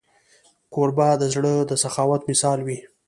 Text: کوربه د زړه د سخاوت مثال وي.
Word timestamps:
کوربه 0.73 1.07
د 1.21 1.23
زړه 1.33 1.53
د 1.69 1.71
سخاوت 1.83 2.21
مثال 2.31 2.59
وي. 2.67 2.79